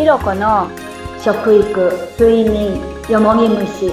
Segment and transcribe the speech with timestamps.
[0.00, 0.66] ひろこの
[1.22, 3.92] 食育睡眠よもぎ虫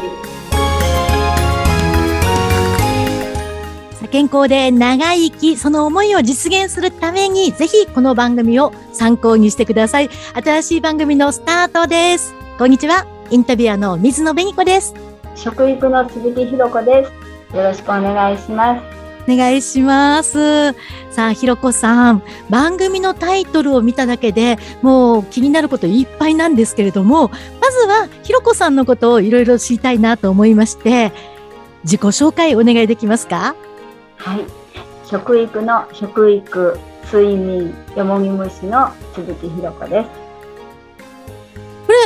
[4.09, 10.09] 健康で長生き、その思いを実現するために、ぜひこの番組を参考にしてください。
[10.34, 12.34] 新しい番組のスタートです。
[12.58, 13.05] こんにちは。
[13.30, 14.96] インタビュアーの水野紅子です。
[15.36, 17.05] 食育の鈴木ひろ子で
[17.52, 17.55] す。
[17.55, 18.96] よろしくお願いします。
[19.28, 20.71] お願いします。
[21.12, 27.29] さあ、ひろこさん、番組のタイトルを見ただけでもう気になることいっぱいなんですけれども、
[27.61, 31.11] まずはひろこさんのことをいろいろ知りたいなと思いまして、
[31.84, 33.56] 自己紹介お願いできますか？
[34.17, 34.45] はい。
[35.06, 36.80] 食育の食育、
[37.12, 40.27] 睡眠、よもぎ虫の鈴木ひろ子です。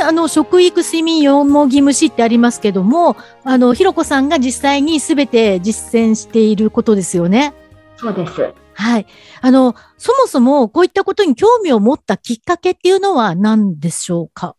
[0.02, 7.54] あの、食育、睡眠、よもぎ虫ってありますけども、あの、ひろこさんが実際にすべて実践していることですよね。
[7.96, 8.52] そうです。
[8.74, 9.06] はい。
[9.40, 14.56] あの、そもそもこういったことに興味を持ったきっかけっていうのは何でしょうか？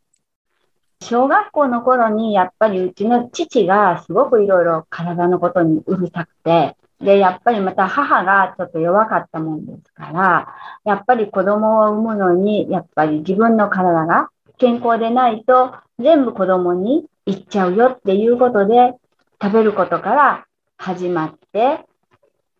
[1.02, 18.94] 小学校の頃にやっぱりうちの父がすごくいろいろ体のことにうるさくて、で、やっぱりまた母がちょっと弱かったもんですから、やっぱり子供を産むのに、やっぱり自分の体が健康でないと全部子供に行っちゃうよっていうことで、
[19.42, 20.46] 食べることから
[20.78, 21.86] 始まって、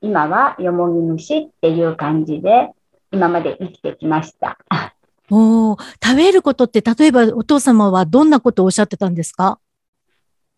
[0.02, 2.70] 今はよもぎ虫っていう感じで、
[3.12, 4.58] 今まで生きてきました。
[5.32, 9.60] お食べることって、例えばお父様はどんなことをおっしゃってたんですか？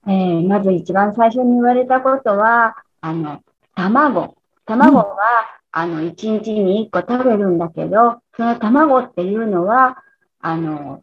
[0.08, 3.42] えー、まず一番最初に言われたことは、あの、
[3.76, 4.36] 卵。
[4.66, 5.16] 卵は、うん、
[5.72, 9.98] あの、一日に一個食べるんだけど、その卵っていうのは、
[10.42, 11.02] あの、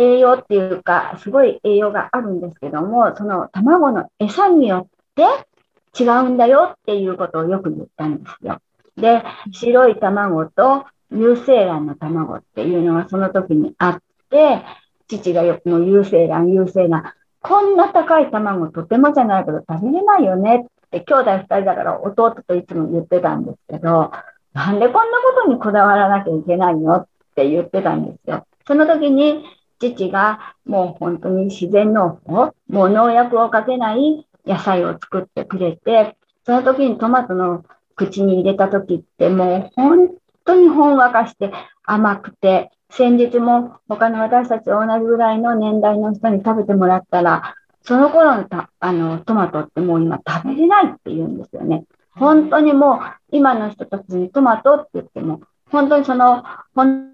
[0.00, 8.60] 栄養っていうか、すごい栄養があるんですけども、その卵の餌によって違うんだよっていうことをよく言ったんですよ。
[8.96, 14.62] で、白い卵と有精卵の卵っていうのがその時にあって、
[15.08, 17.12] 父がよくも有精卵、有精卵、
[17.42, 24.12] こんな高い卵とてもじゃないけど食べれないよねって兄弟二人だから弟といつも言ってたんですけど、
[24.52, 28.46] なんでこんなことにこだわらなきゃいけないのって言ってたんですよ。
[28.66, 29.44] その時に
[29.80, 37.64] 父がもう本当に自然農法、もう農薬をかけない野菜を作ってくれて、その時にトマトの
[37.96, 40.10] 口に入れた時ってもう本
[40.44, 41.52] 当にほんわかして
[41.84, 51.84] 甘くて、先日も他の私たちと同じぐらいの年代の人に食べてもらったら、その頃のたあのトマトってもう今食べれないって言うんですよね。
[52.10, 52.98] 本当にもう
[53.30, 55.40] 今の人たちにトマトって言っても、
[55.70, 57.10] 本当にその、本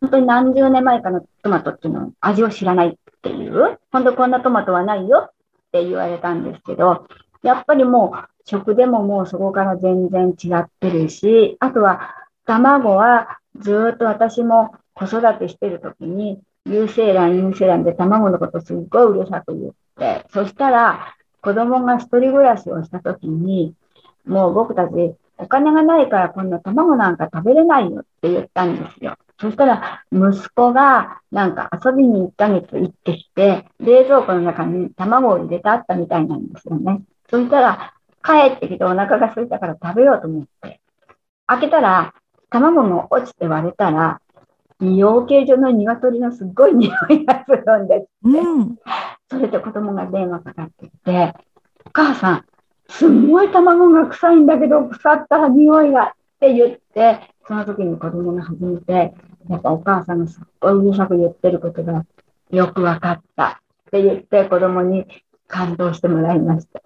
[0.00, 5.32] 本当に何十年前かのトマトっていうの味を知らないっていう、本当こんなトマトはないよっ
[5.72, 7.06] て言われたんですけど、
[7.42, 12.14] やっぱりもう食でももうそこから全然違ってるし、あとは
[12.46, 23.74] 卵はずっと私も子育てしてる時に、有精卵、有精卵で卵のことすっごいうるさく言って、そしたら子供が一人暮らしをした時に、
[24.26, 29.16] もう僕たちお金がないからこんな卵なんか食べれないよって言ったんですよ。
[29.40, 37.00] そしたら息子がなんか遊びに1ヶ月行ってきて、冷蔵庫の中に卵を入れてあったみたいなんですよね。
[37.30, 40.80] そしたら帰ってきてお腹が空いたから食べようと思って、
[41.46, 42.12] 開けたら
[42.50, 44.20] 卵が落ちて割れたら、
[44.80, 48.38] 養鶏場の鶏のすっごい匂いがするんですって。
[48.38, 48.78] うん、
[49.30, 51.34] それで子供が電話かかってきて、
[51.86, 52.44] お母さん、
[52.88, 59.14] すんごい卵が臭いんだけど、腐ったら匂いがって言って、その時に子供が初めて、
[59.48, 62.04] やっぱお母さんがすっごいうるさく言ってることが
[62.50, 65.06] よくわかったって言って子供に
[65.46, 66.82] 感動してもらいました。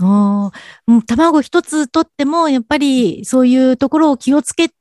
[0.00, 0.52] お
[1.06, 4.74] 卵一つとっても、やっぱりそういうところを気をつけて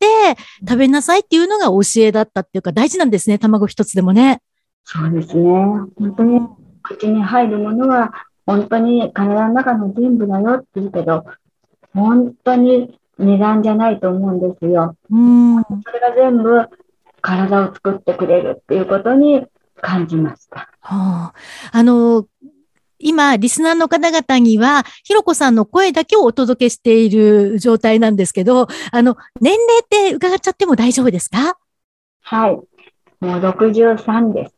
[0.67, 4.41] 食べなさいっていうのが教えだったっていうか大事なんですね、卵一つでもね。
[4.83, 5.49] そうですね。
[5.97, 6.39] 本当に
[6.83, 8.13] 口に入るものは
[8.45, 11.25] 本当に体の中の全部だよって言うけど、
[11.93, 14.95] 本当に値段じゃないと思うんですよ。
[15.09, 15.63] うん。
[15.63, 16.69] それが全部
[17.27, 19.45] 体を作ってくれるっていうことに
[19.81, 20.69] 感じました。
[20.79, 21.33] はあ、
[21.73, 22.25] あの、
[22.99, 31.57] 今、リスナーの方々には、ひろこさんの声だけをお届けしている状態なんですけど、あの、年齢って伺っちゃっても大丈夫ですか？
[32.21, 32.51] はい。
[33.19, 34.56] もう63です。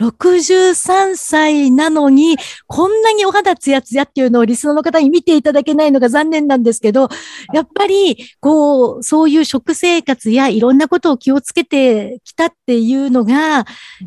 [0.00, 2.36] 63歳なのに、
[2.66, 7.08] こんなにお肌ツヤツヤっていうのをリスナーの方に見ていただけないのが残念なんですけど、
[7.52, 13.64] やっぱり、こう、そういう食生活やいろんなことを気をつけてきたっていうのが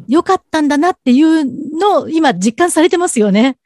[0.07, 1.45] 良かったんだなっていう
[1.80, 3.57] のを今実感されてますよね。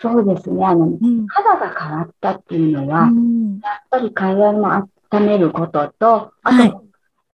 [0.00, 0.64] そうですね。
[0.64, 4.72] あの、うん、肌が変わったっていうのは、うん、やっぱり体も
[5.12, 6.64] 温めることと、あと、は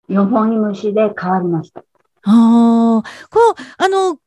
[0.09, 1.83] い、よもぎ虫で変わりました。
[2.25, 4.19] ああ、こう、あの、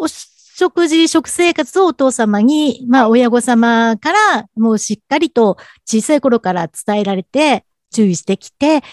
[0.00, 8.84] お食事、食生活をお父様に、まあ、親御様からもうしっかりと小さい頃から伝えられて、注意してきて、で、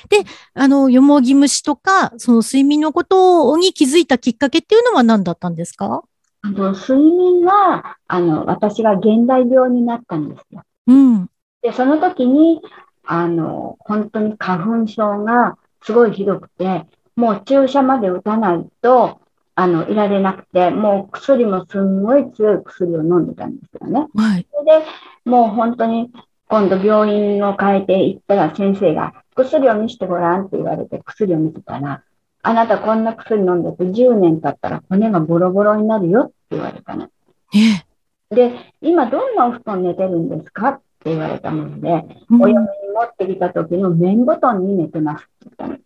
[0.53, 6.03] あの、よもぎ虫とか、その睡眠のことに気づいたきっかけっていうのは何だったんですか？
[6.43, 10.61] あの、睡眠は、あの、私が現代病になったんですよ。
[10.85, 11.29] うん。
[11.63, 12.61] で、その時に、
[13.03, 16.85] あの、本当に花粉症がすごいひどくて、
[17.15, 19.19] もう注射まで打たないと、
[19.55, 24.07] あの、いられなくて、もう薬もすんごい強い薬を飲んでたんですよね。
[24.15, 24.47] はい。
[24.51, 24.85] それで、
[25.25, 26.09] もう本当に、
[26.47, 32.03] 今度病院を変えて行ったら先生が、薬を見せてごらんって言われて薬を見せたら、
[32.43, 37.07] あなたこんな薬飲んでて10年経ったら骨がボロボロになるよって言われたの。
[37.53, 37.85] え
[38.31, 38.35] え。
[38.35, 40.69] で、今どんなお布団寝てるんですか？
[40.69, 45.80] って言われたもので、うんお嫁に持ってきた時の綿布団に寝てますって言ったん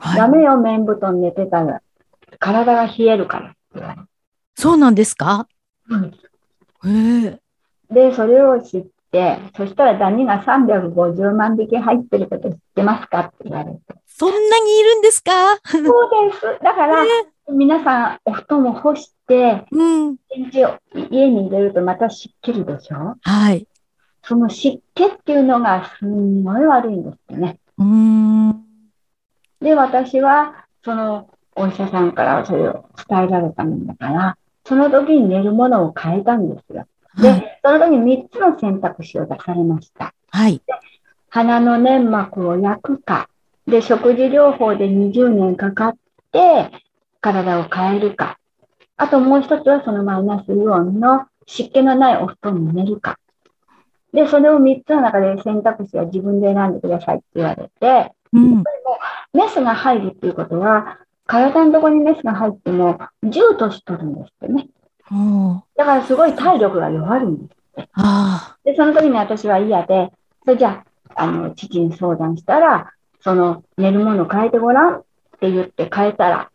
[0.00, 0.30] はい。
[0.30, 1.82] メよ、綿布団寝てたら、
[2.38, 4.02] 体が冷えるからって言われ
[4.56, 5.46] そうなんですか？
[5.88, 6.88] て。
[6.88, 7.40] へえ。
[7.90, 13.80] で、それを知って、そしたらダニが350万匹入ってること知ってますかって言われて。
[14.06, 15.30] そんなにいるんですか？
[15.64, 15.82] そう
[16.30, 16.42] です。
[16.62, 17.04] だから、
[17.52, 20.16] 皆さんお布団を干して、うん。
[20.30, 23.16] 家に入れるとまた湿気るでしょ？
[23.20, 23.66] はい。
[24.22, 27.58] その湿気っていうのがすんごい悪いんですよね。
[27.78, 28.64] うーん。
[29.60, 36.86] で、私は、その、お医者さんからそれを伝えられたもんだから、その時に寝るものを変えたんですよ。
[37.20, 37.60] で、はい。
[37.62, 40.14] その時に3つの選択肢を出されました。
[40.30, 40.62] はい。
[41.28, 43.28] 鼻の粘膜を焼くか、
[43.66, 45.96] で、食事療法で20年かかっ
[46.32, 46.70] て、
[47.20, 48.38] 体を変えるか。
[48.96, 53.18] あともう一つはそのマイナスイオンの湿気のないお布団に寝るか。
[54.12, 58.64] で、それを3つの中で選択肢は自分で選んでくださいって言われて、うん。
[59.32, 64.68] メスが入るっていうことは、体のところにメスが入っても10年取るんですよね。
[65.12, 67.88] おーだからすごい体力が弱るんです。
[67.94, 70.12] あで、その時に私は嫌で、
[70.44, 70.84] それじゃ
[71.14, 75.02] あ、あの、父に相談したら、その、寝るもの変えてごらんっ
[75.40, 76.50] て言って変えたら、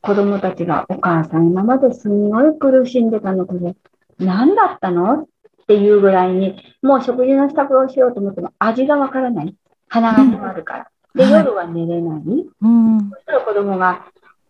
[0.00, 3.74] 子供たちが、お母さん今まですんごい苦しんでたの、これ、
[4.18, 5.26] 何だったのっ
[5.66, 9.54] ていうぐらいに、もう食事の支度をしようと思っても味がわからない。
[9.88, 10.90] 鼻が詰まるから。
[11.14, 12.20] で、はい夜は寝れない。
[12.20, 12.44] ー。
[12.62, 13.10] うん。
[13.10, 14.06] そしたら子供が、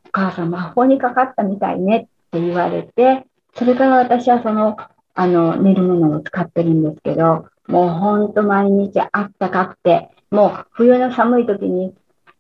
[0.07, 4.77] お母さん魔法にかかったみたいねって言われて、それから私はその、
[5.15, 11.95] あの、寝るものを使ってるんですけど、もうほんと毎日あったかくて、もう冬の寒い時に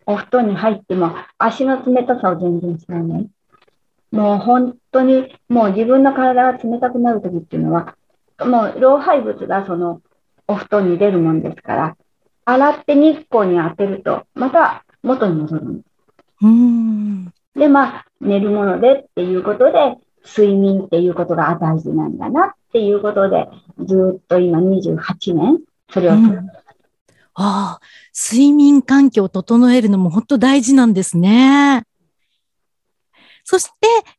[0.07, 3.31] お布団に入っても足の冷たさを全然知らない。
[4.11, 7.95] もう本当に、もう自分の体が冷たくなる時っていうのは、
[8.41, 10.01] もう老廃物がその
[10.47, 11.97] お布団に出るもんですから、
[12.51, 15.87] 洗って日光に当てると、また元に戻るんです
[16.41, 17.33] うん。
[17.55, 23.49] で、まあ、寝るものでっていうことで、睡眠っていうことが大事なんだなっていうことで、
[23.85, 25.59] ずっと今28年、
[25.91, 26.49] それを、うん
[27.41, 27.81] ああ、
[28.13, 31.85] 睡眠環境を整えるのも本当大事なんですね。
[33.45, 33.73] そして、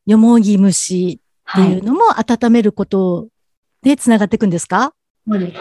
[0.06, 3.28] よもぎ虫ってはいいうのも温めること
[3.82, 4.94] でつながっていくんですか？
[5.28, 5.60] そうです。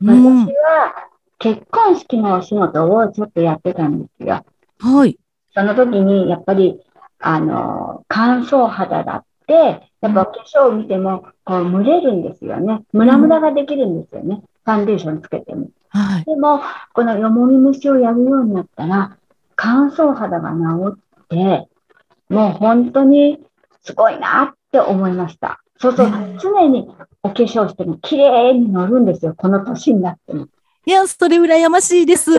[0.00, 0.52] うん私。
[0.52, 1.08] は
[1.42, 4.46] 結婚式のお仕事をちょっとやってたんですよ。
[4.78, 5.18] はい。
[5.52, 6.80] その時に、やっぱり、
[7.18, 9.54] あの、乾燥肌だって、
[10.00, 12.82] やっぱお化粧を見ても、こう、蒸れるんですよね。
[12.92, 14.40] ムラムラができるんですよね。
[14.64, 15.66] ファンデーションつけても。
[15.88, 16.24] はい。
[16.24, 16.60] でも、
[16.92, 19.16] このよもぎ虫をやるようになったら、
[19.56, 21.68] 乾燥肌が治って、
[22.28, 23.40] もう本当に
[23.82, 25.60] すごいなって思いました。
[25.76, 26.88] そうそううん、常に
[27.24, 30.46] お化粧しても綺麗に乗るんですよ、この年になっても。
[30.84, 32.30] いや、それ羨ましいです。
[32.30, 32.38] みん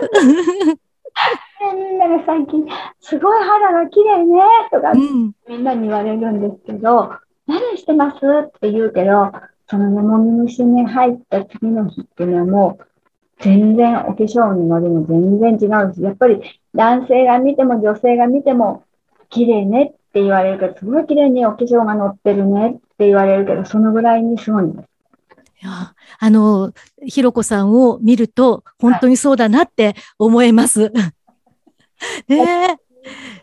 [1.98, 2.66] なが最近、
[3.00, 4.38] すごい肌が綺麗ね
[4.70, 5.32] とかうん。
[5.48, 7.14] みんなに言われるんですけど、
[7.46, 8.18] 何してます？
[8.46, 9.32] って言うけど、
[9.70, 12.84] そのよもぎ虫に入った次の日っていうのはもう、
[13.40, 15.56] 全然お化粧のりも全然違
[15.90, 16.42] うし、やっぱり
[16.74, 18.84] 男性が見ても女性が見ても、
[19.30, 24.88] 綺麗ねって言われるけど、すごい綺麗にお化粧が乗ってるねって言われるけど、そのぐらいにすごいんです。
[25.64, 26.74] いや、あの、
[27.06, 30.92] ひろこさんを見ると、本当にそうだなって思います。
[32.28, 32.76] ねえ。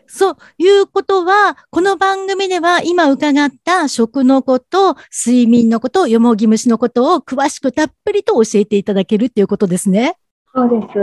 [0.06, 10.16] そういうことは、この番組では今伺った食のこと、睡眠のこと、よもぎ虫のことを詳しくたっぷりと教えていただけるっていうことですね。
[10.54, 10.94] そうです。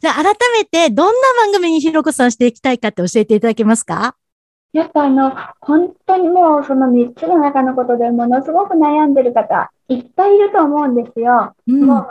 [0.00, 1.12] じゃあ改めてどんな
[1.44, 4.16] 番組にひろこさんしていきたいかって教えていただけますか？
[4.72, 11.54] やっぱあの、本当にもうその3つの中のことでものすごく悩んでる方、いっぱいいると思うんですよ。
[11.66, 11.84] うん。
[11.84, 12.06] もう、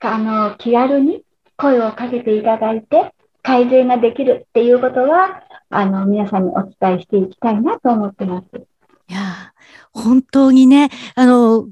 [0.00, 1.24] あの、気軽に
[1.56, 8.46] 声をかけていただいて、改善ができるっていうことは、あの、皆さんにお伝えしていきたいなと思ってます。
[9.08, 9.52] いや、
[9.92, 11.68] 本当にね、あの、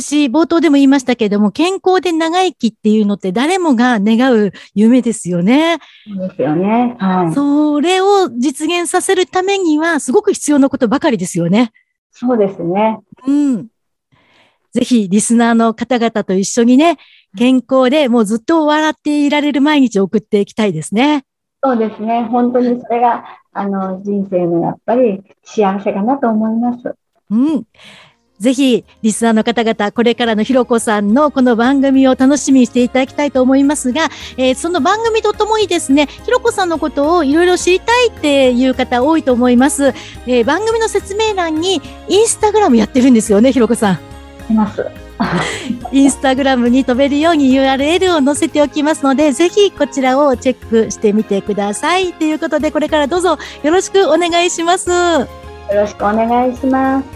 [0.00, 5.78] 私、冒頭でも言いましたけれども、健康で長生きっていうのって誰もが願う夢ですよね。
[6.06, 6.96] そうですよね。
[6.98, 7.32] はい。
[7.32, 11.72] それを実現させるためには、すごく必要なことばかりですよね。
[12.12, 12.98] そうですね。
[13.26, 13.68] うん。
[14.72, 16.98] ぜひ、リスナーの方々と一緒にね、
[17.38, 21.24] 健康でもうずっと笑っていられる毎日を送っていきたいですね。
[21.62, 22.24] そうですね。
[22.24, 26.94] 本当にそれが、あの、人生のやっぱり幸せかなと思います。
[27.30, 27.64] うん。
[28.38, 39.94] ぜひ、リスナーの方々、これからのひろこさんのこの番組を楽しみにしていただきたいと思いますが、えー、その番組とともにですね、ひろこさんのことをいろいろ知りたいっていう方多いと思います。
[40.26, 43.98] えー、番組の説明欄にインスタグラムやってるんですよね、ひろこさん。
[44.50, 44.86] います。
[45.92, 52.12] インスタグラムに飛べるように URL を載せておきますので、ぜひこちらをチェックしてみてください。
[52.12, 54.90] ということで、これからどうぞよろしくお願いします。
[54.90, 55.26] よ
[55.72, 57.15] ろしくお願いします。